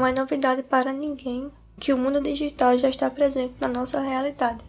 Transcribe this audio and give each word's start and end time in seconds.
Não 0.00 0.06
é 0.06 0.14
novidade 0.14 0.62
para 0.62 0.94
ninguém 0.94 1.52
que 1.78 1.92
o 1.92 1.98
mundo 1.98 2.22
digital 2.22 2.78
já 2.78 2.88
está 2.88 3.10
presente 3.10 3.52
na 3.60 3.68
nossa 3.68 4.00
realidade. 4.00 4.64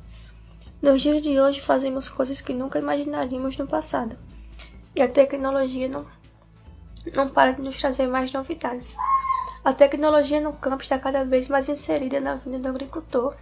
Nos 0.81 1.01
dias 1.01 1.21
de 1.21 1.39
hoje 1.39 1.61
fazemos 1.61 2.09
coisas 2.09 2.41
que 2.41 2.53
nunca 2.53 2.79
imaginaríamos 2.79 3.55
no 3.55 3.65
passado. 3.65 4.17
E 4.93 5.01
a 5.01 5.07
tecnologia 5.07 5.87
não, 5.87 6.05
não 7.15 7.29
para 7.29 7.53
de 7.53 7.61
nos 7.61 7.77
trazer 7.77 8.07
mais 8.07 8.33
novidades. 8.33 8.97
A 9.63 9.71
tecnologia 9.71 10.41
no 10.41 10.51
campo 10.51 10.83
está 10.83 10.99
cada 10.99 11.23
vez 11.23 11.47
mais 11.47 11.69
inserida 11.69 12.19
na 12.19 12.35
vida 12.35 12.59
do 12.59 12.67
agricultor 12.67 13.33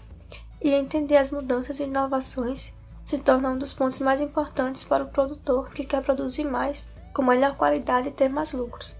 e 0.61 0.69
entender 0.69 1.17
as 1.17 1.31
mudanças 1.31 1.80
e 1.80 1.85
inovações 1.85 2.71
se 3.03 3.17
torna 3.17 3.49
um 3.49 3.58
dos 3.58 3.73
pontos 3.73 3.97
mais 3.97 4.21
importantes 4.21 4.83
para 4.83 5.05
o 5.05 5.09
produtor 5.09 5.71
que 5.71 5.83
quer 5.83 6.03
produzir 6.03 6.44
mais, 6.44 6.88
com 7.16 7.23
melhor 7.23 7.58
qualidade 7.58 8.09
e 8.09 8.11
ter 8.11 8.30
mais 8.30 8.53
lucros. 8.53 8.98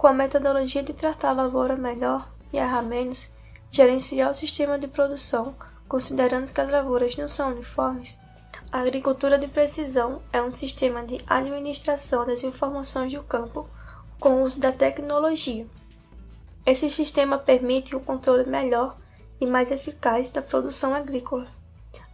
Com 0.00 0.06
a 0.06 0.14
metodologia 0.14 0.82
de 0.82 0.94
tratar 0.94 1.28
a 1.28 1.32
lavoura 1.42 1.76
melhor 1.76 2.26
e 2.50 2.56
errar 2.56 2.80
menos, 2.80 3.28
gerenciar 3.70 4.30
o 4.30 4.34
sistema 4.34 4.78
de 4.78 4.88
produção, 4.88 5.54
considerando 5.86 6.50
que 6.50 6.58
as 6.58 6.70
lavouras 6.70 7.14
não 7.18 7.28
são 7.28 7.50
uniformes, 7.50 8.18
a 8.72 8.80
agricultura 8.80 9.36
de 9.38 9.46
precisão 9.46 10.22
é 10.32 10.40
um 10.40 10.50
sistema 10.50 11.04
de 11.04 11.22
administração 11.26 12.24
das 12.24 12.42
informações 12.42 13.12
do 13.12 13.22
campo 13.22 13.68
com 14.18 14.36
o 14.36 14.44
uso 14.44 14.58
da 14.58 14.72
tecnologia. 14.72 15.66
Esse 16.64 16.88
sistema 16.88 17.36
permite 17.36 17.94
o 17.94 18.00
controle 18.00 18.48
melhor 18.48 18.96
e 19.38 19.44
mais 19.44 19.70
eficaz 19.70 20.30
da 20.30 20.40
produção 20.40 20.94
agrícola. 20.94 21.46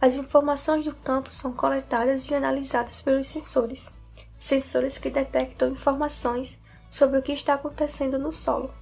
As 0.01 0.15
informações 0.15 0.83
do 0.83 0.93
campo 0.93 1.33
são 1.33 1.53
coletadas 1.53 2.29
e 2.29 2.35
analisadas 2.35 3.01
pelos 3.01 3.29
sensores, 3.29 3.93
sensores 4.37 4.97
que 4.97 5.09
detectam 5.09 5.69
informações 5.69 6.59
sobre 6.89 7.19
o 7.19 7.21
que 7.21 7.31
está 7.31 7.53
acontecendo 7.53 8.17
no 8.17 8.31
solo. 8.31 8.73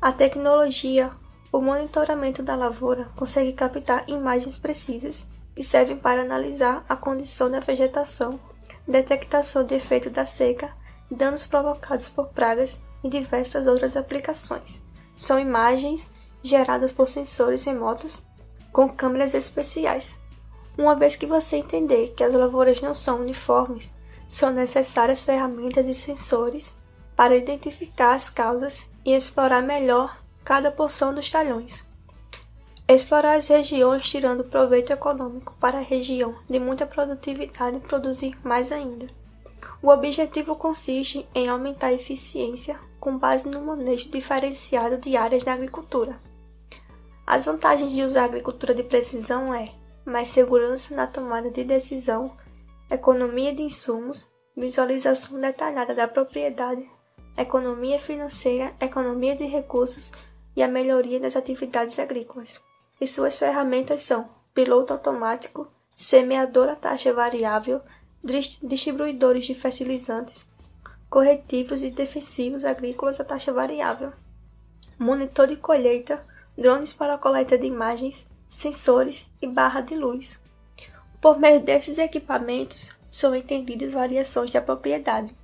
A 0.00 0.12
tecnologia, 0.12 1.10
o 1.52 1.60
monitoramento 1.60 2.42
da 2.42 2.54
lavoura, 2.54 3.08
consegue 3.16 3.52
captar 3.52 4.08
imagens 4.08 4.56
precisas 4.58 5.28
que 5.54 5.62
servem 5.62 5.96
para 5.96 6.22
analisar 6.22 6.84
a 6.88 6.96
condição 6.96 7.50
da 7.50 7.60
vegetação, 7.60 8.40
detectação 8.86 9.64
de 9.64 9.74
efeito 9.74 10.08
da 10.08 10.24
seca, 10.24 10.72
danos 11.10 11.46
provocados 11.46 12.08
por 12.08 12.28
pragas 12.28 12.80
e 13.02 13.08
diversas 13.08 13.66
outras 13.66 13.96
aplicações. 13.96 14.82
São 15.16 15.38
imagens 15.38 16.10
geradas 16.42 16.92
por 16.92 17.08
sensores 17.08 17.64
remotos 17.64 18.22
com 18.72 18.88
câmeras 18.88 19.34
especiais. 19.34 20.18
Uma 20.78 20.94
vez 20.94 21.16
que 21.16 21.26
você 21.26 21.56
entender 21.56 22.14
que 22.16 22.24
as 22.24 22.32
lavouras 22.32 22.80
não 22.80 22.94
são 22.94 23.20
uniformes, 23.20 23.94
são 24.26 24.50
necessárias 24.50 25.24
ferramentas 25.24 25.88
e 25.88 25.94
sensores 25.94 26.78
para 27.20 27.36
identificar 27.36 28.14
as 28.14 28.30
causas 28.30 28.88
e 29.04 29.12
explorar 29.12 29.60
melhor 29.60 30.16
cada 30.42 30.72
porção 30.72 31.12
dos 31.12 31.30
talhões. 31.30 31.86
Explorar 32.88 33.34
as 33.34 33.46
regiões 33.46 34.08
tirando 34.08 34.42
proveito 34.42 34.90
econômico 34.90 35.54
para 35.60 35.76
a 35.76 35.82
região 35.82 36.34
de 36.48 36.58
muita 36.58 36.86
produtividade 36.86 37.76
e 37.76 37.80
produzir 37.80 38.38
mais 38.42 38.72
ainda. 38.72 39.06
O 39.82 39.90
objetivo 39.90 40.56
consiste 40.56 41.28
em 41.34 41.46
aumentar 41.46 41.88
a 41.88 41.92
eficiência 41.92 42.80
com 42.98 43.18
base 43.18 43.46
no 43.46 43.60
manejo 43.60 44.08
diferenciado 44.08 44.96
de 44.96 45.14
áreas 45.14 45.44
da 45.44 45.52
agricultura. 45.52 46.18
As 47.26 47.44
vantagens 47.44 47.92
de 47.92 48.02
usar 48.02 48.22
a 48.22 48.24
agricultura 48.24 48.74
de 48.74 48.82
precisão 48.82 49.52
é 49.52 49.68
mais 50.06 50.30
segurança 50.30 50.96
na 50.96 51.06
tomada 51.06 51.50
de 51.50 51.64
decisão, 51.64 52.34
economia 52.90 53.54
de 53.54 53.60
insumos, 53.60 54.26
visualização 54.56 55.38
detalhada 55.38 55.94
da 55.94 56.08
propriedade, 56.08 56.88
economia 57.40 57.98
financeira, 57.98 58.74
economia 58.80 59.34
de 59.34 59.46
recursos 59.46 60.12
e 60.54 60.62
a 60.62 60.68
melhoria 60.68 61.18
das 61.18 61.36
atividades 61.36 61.98
agrícolas. 61.98 62.62
E 63.00 63.06
suas 63.06 63.38
ferramentas 63.38 64.02
são 64.02 64.28
piloto 64.52 64.92
automático, 64.92 65.68
semeador 65.96 66.68
a 66.68 66.76
taxa 66.76 67.12
variável, 67.12 67.80
distribuidores 68.62 69.46
de 69.46 69.54
fertilizantes, 69.54 70.46
corretivos 71.08 71.82
e 71.82 71.90
defensivos 71.90 72.64
agrícolas 72.64 73.20
a 73.20 73.24
taxa 73.24 73.52
variável, 73.52 74.12
monitor 74.98 75.46
de 75.46 75.56
colheita, 75.56 76.24
drones 76.56 76.92
para 76.92 77.16
coleta 77.16 77.56
de 77.56 77.66
imagens, 77.66 78.28
sensores 78.48 79.30
e 79.40 79.46
barra 79.46 79.80
de 79.80 79.96
luz. 79.96 80.38
Por 81.20 81.38
meio 81.38 81.60
desses 81.60 81.98
equipamentos, 81.98 82.94
são 83.10 83.34
entendidas 83.34 83.92
variações 83.92 84.50
da 84.50 84.60
propriedade, 84.60 85.34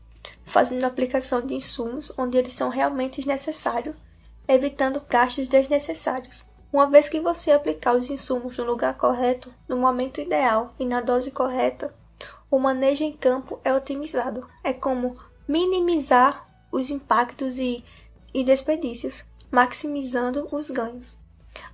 fazendo 0.56 0.84
a 0.84 0.87
aplicação 0.87 1.43
de 1.43 1.53
insumos 1.53 2.11
onde 2.17 2.39
eles 2.39 2.55
são 2.55 2.71
realmente 2.71 3.28
necessários, 3.28 3.94
evitando 4.49 5.03
gastos 5.06 5.50
desnecessários. 5.50 6.49
Uma 6.72 6.89
vez 6.89 7.11
que 7.11 7.21
você 7.21 7.50
aplicar 7.50 7.94
os 7.94 8.09
insumos 8.09 8.56
no 8.56 8.65
lugar 8.65 8.97
correto, 8.97 9.53
no 9.69 9.77
momento 9.77 10.19
ideal 10.19 10.75
e 10.78 10.87
na 10.87 11.03
dose 11.03 11.31
correta, 11.31 11.95
o 12.50 12.59
manejo 12.59 13.05
em 13.05 13.12
campo 13.12 13.61
é 13.62 13.75
otimizado. 13.75 14.49
É 14.65 14.72
como 14.72 15.21
minimizar 15.47 16.49
os 16.72 16.91
impactos 16.91 17.59
e, 17.59 17.84
e 18.33 18.43
desperdícios, 18.43 19.27
maximizando 19.50 20.49
os 20.50 20.71
ganhos. 20.71 21.19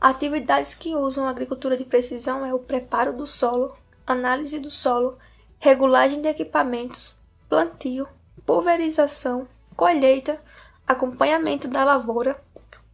Atividades 0.01 0.75
que 0.75 0.97
usam 0.97 1.29
agricultura 1.29 1.77
de 1.77 1.85
precisão 1.85 2.45
é 2.45 2.53
o 2.53 2.59
preparo 2.59 3.13
do 3.13 3.29
solo, 3.29 3.77
análise 4.05 4.59
do 4.59 4.73
solo, 4.73 5.19
regulagem 5.61 6.21
de 6.21 6.27
equipamentos, 6.27 7.17
plantio, 7.49 8.09
pulverização, 8.45 9.47
colheita, 9.77 10.41
acompanhamento 10.87 11.69
da 11.69 11.85
lavoura, 11.85 12.43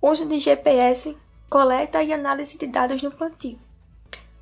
uso 0.01 0.27
de 0.27 0.39
GPS, 0.39 1.17
coleta 1.49 2.03
e 2.03 2.13
análise 2.13 2.59
de 2.59 2.67
dados 2.67 3.03
no 3.03 3.11
plantio. 3.11 3.59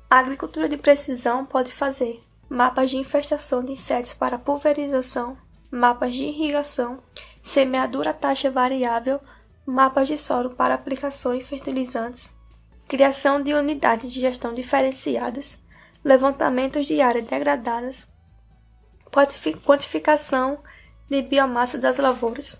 A 0.09 0.19
agricultura 0.19 0.69
de 0.69 0.77
precisão 0.77 1.45
pode 1.45 1.71
fazer 1.71 2.23
mapas 2.49 2.89
de 2.89 2.97
infestação 2.97 3.63
de 3.63 3.73
insetos 3.73 4.13
para 4.13 4.39
pulverização, 4.39 5.37
mapas 5.69 6.15
de 6.15 6.25
irrigação, 6.25 6.99
semeadura 7.41 8.13
taxa 8.13 8.49
variável, 8.49 9.19
mapas 9.65 10.07
de 10.07 10.17
solo 10.17 10.55
para 10.55 10.73
aplicação 10.73 11.33
em 11.33 11.43
fertilizantes, 11.43 12.33
criação 12.87 13.41
de 13.41 13.53
unidades 13.53 14.11
de 14.11 14.21
gestão 14.21 14.53
diferenciadas, 14.53 15.59
levantamentos 16.03 16.85
de 16.85 17.01
áreas 17.01 17.27
degradadas, 17.27 18.07
quantificação 19.65 20.59
de 21.09 21.21
biomassa 21.21 21.77
das 21.77 21.97
lavouras. 21.97 22.59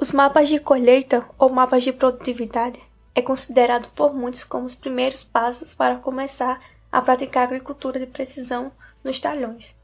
Os 0.00 0.10
mapas 0.12 0.48
de 0.48 0.58
colheita 0.58 1.28
ou 1.38 1.50
mapas 1.50 1.84
de 1.84 1.92
produtividade 1.92 2.80
é 3.14 3.20
considerado 3.20 3.88
por 3.94 4.14
muitos 4.14 4.44
como 4.44 4.66
os 4.66 4.74
primeiros 4.74 5.24
passos 5.24 5.74
para 5.74 5.96
começar 5.96 6.60
a 6.90 7.00
praticar 7.00 7.44
agricultura 7.44 7.98
de 7.98 8.06
precisão 8.06 8.72
nos 9.04 9.20
talhões. 9.20 9.76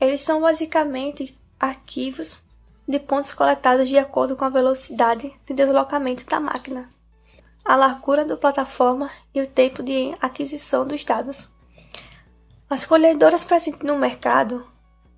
Eles 0.00 0.20
são 0.20 0.40
basicamente 0.40 1.38
arquivos 1.58 2.42
de 2.86 2.98
pontos 2.98 3.32
coletados 3.32 3.88
de 3.88 3.96
acordo 3.96 4.36
com 4.36 4.44
a 4.44 4.50
velocidade 4.50 5.32
de 5.46 5.54
deslocamento 5.54 6.26
da 6.26 6.40
máquina, 6.40 6.90
a 7.64 7.76
largura 7.76 8.24
da 8.24 8.36
plataforma 8.36 9.10
e 9.34 9.40
o 9.40 9.46
tempo 9.46 9.82
de 9.82 10.12
aquisição 10.20 10.86
dos 10.86 11.04
dados. 11.04 11.48
As 12.68 12.84
colhedoras 12.84 13.44
presentes 13.44 13.82
no 13.82 13.96
mercado 13.96 14.66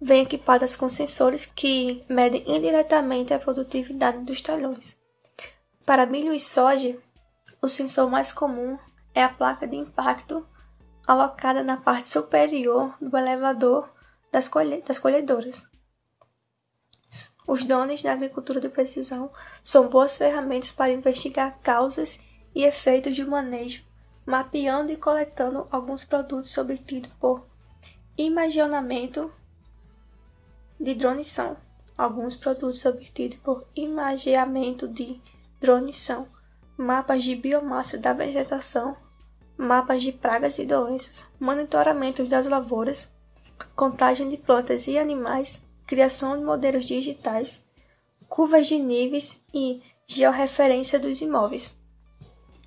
vêm 0.00 0.22
equipadas 0.22 0.76
com 0.76 0.90
sensores 0.90 1.46
que 1.46 2.04
medem 2.08 2.44
indiretamente 2.46 3.32
a 3.32 3.38
produtividade 3.38 4.18
dos 4.18 4.40
talhões. 4.40 4.98
Para 5.84 6.06
milho 6.06 6.32
e 6.32 6.40
soja, 6.40 6.96
o 7.60 7.68
sensor 7.68 8.10
mais 8.10 8.32
comum 8.32 8.78
é 9.14 9.22
a 9.22 9.28
placa 9.28 9.66
de 9.66 9.76
impacto 9.76 10.46
alocada 11.06 11.62
na 11.62 11.76
parte 11.76 12.08
superior 12.08 12.94
do 13.00 13.16
elevador 13.16 13.88
das, 14.32 14.48
colhe 14.48 14.82
das 14.82 14.98
colhedoras. 14.98 15.68
Os 17.46 17.64
drones 17.64 18.02
da 18.02 18.12
agricultura 18.12 18.60
de 18.60 18.70
precisão 18.70 19.30
são 19.62 19.88
boas 19.88 20.16
ferramentas 20.16 20.72
para 20.72 20.92
investigar 20.92 21.58
causas 21.62 22.18
e 22.54 22.64
efeitos 22.64 23.14
de 23.14 23.24
manejo, 23.24 23.84
mapeando 24.24 24.90
e 24.90 24.96
coletando 24.96 25.68
alguns 25.70 26.04
produtos 26.04 26.56
obtidos 26.56 27.10
por 27.20 27.46
imaginamento 28.16 29.30
de 30.84 30.94
drones 30.94 31.28
são. 31.28 31.56
Alguns 31.96 32.36
produtos 32.36 32.84
obtidos 32.84 33.38
por 33.38 33.66
imageamento 33.74 34.86
de 34.86 35.20
drones 35.60 35.96
são 35.96 36.28
mapas 36.76 37.24
de 37.24 37.34
biomassa 37.34 37.96
da 37.96 38.12
vegetação, 38.12 38.96
mapas 39.56 40.02
de 40.02 40.12
pragas 40.12 40.58
e 40.58 40.66
doenças, 40.66 41.26
monitoramentos 41.40 42.28
das 42.28 42.46
lavouras, 42.46 43.08
contagem 43.74 44.28
de 44.28 44.36
plantas 44.36 44.86
e 44.86 44.98
animais, 44.98 45.62
criação 45.86 46.36
de 46.36 46.44
modelos 46.44 46.84
digitais, 46.84 47.64
curvas 48.28 48.66
de 48.66 48.78
níveis 48.78 49.40
e 49.54 49.80
georreferência 50.06 50.98
dos 50.98 51.20
imóveis. 51.20 51.74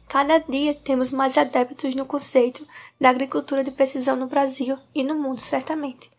Cada 0.07 0.37
dia 0.37 0.73
temos 0.73 1.11
mais 1.11 1.37
adeptos 1.37 1.93
no 1.93 2.05
conceito 2.05 2.65
da 2.99 3.09
agricultura 3.09 3.63
de 3.63 3.71
precisão 3.71 4.15
no 4.15 4.27
Brasil 4.27 4.79
e 4.95 5.03
no 5.03 5.13
mundo, 5.15 5.41
certamente. 5.41 6.09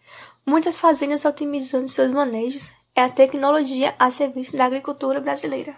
Muitas 0.49 0.81
fazendas 0.81 1.27
otimizando 1.27 1.89
seus 1.89 2.11
manejos 2.11 2.73
é 2.95 3.03
a 3.03 3.11
tecnologia 3.11 3.95
a 3.99 4.11
serviço 4.11 4.57
da 4.57 4.65
agricultura 4.65 5.21
brasileira. 5.21 5.77